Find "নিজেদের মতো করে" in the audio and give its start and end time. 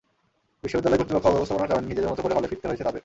1.87-2.35